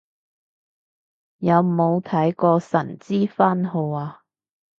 [1.37, 4.23] 有冇睇過神之番號啊